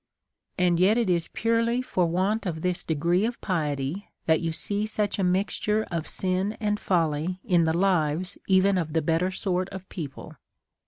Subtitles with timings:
[0.57, 4.87] And yet it is purely for want of this degree of piety that you see
[4.87, 9.69] such a mixture of sin and folly in the lives even of the better sort
[9.69, 10.35] of people.